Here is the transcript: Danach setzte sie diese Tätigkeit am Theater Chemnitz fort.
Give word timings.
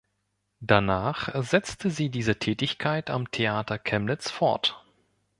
Danach 0.61 1.29
setzte 1.43 1.91
sie 1.91 2.09
diese 2.09 2.39
Tätigkeit 2.39 3.11
am 3.11 3.29
Theater 3.29 3.77
Chemnitz 3.77 4.31
fort. 4.31 4.83